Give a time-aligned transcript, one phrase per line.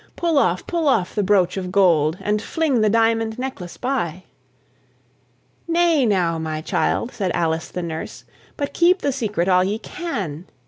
[0.15, 4.23] Pull off, pull off the brooch of gold, And fling the diamond necklace by."
[5.67, 8.23] "Nay now, my child," said Alice the nurse,
[8.57, 10.47] "But keep the secret all ye can."